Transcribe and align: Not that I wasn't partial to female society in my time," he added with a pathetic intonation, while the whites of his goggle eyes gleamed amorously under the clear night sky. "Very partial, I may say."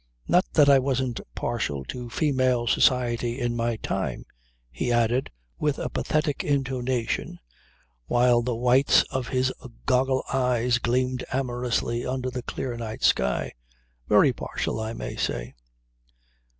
Not 0.27 0.45
that 0.53 0.67
I 0.67 0.79
wasn't 0.79 1.21
partial 1.35 1.85
to 1.85 2.09
female 2.09 2.65
society 2.65 3.39
in 3.39 3.55
my 3.55 3.75
time," 3.75 4.25
he 4.71 4.91
added 4.91 5.29
with 5.59 5.77
a 5.77 5.91
pathetic 5.91 6.43
intonation, 6.43 7.37
while 8.07 8.41
the 8.41 8.55
whites 8.55 9.03
of 9.11 9.27
his 9.27 9.53
goggle 9.85 10.23
eyes 10.33 10.79
gleamed 10.79 11.23
amorously 11.31 12.03
under 12.03 12.31
the 12.31 12.41
clear 12.41 12.75
night 12.77 13.03
sky. 13.03 13.51
"Very 14.09 14.33
partial, 14.33 14.79
I 14.79 14.93
may 14.93 15.17
say." 15.17 15.53